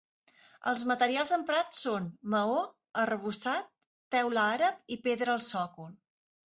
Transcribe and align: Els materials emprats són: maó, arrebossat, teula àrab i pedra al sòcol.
Els 0.69 0.83
materials 0.91 1.33
emprats 1.37 1.83
són: 1.85 2.09
maó, 2.37 2.57
arrebossat, 3.05 3.71
teula 4.19 4.51
àrab 4.59 4.95
i 4.99 5.03
pedra 5.09 5.41
al 5.41 5.49
sòcol. 5.55 5.99